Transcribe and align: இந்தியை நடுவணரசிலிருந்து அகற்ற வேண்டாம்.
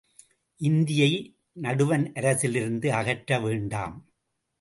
இந்தியை 0.59 1.09
நடுவணரசிலிருந்து 1.61 2.87
அகற்ற 2.89 3.39
வேண்டாம். 3.39 3.95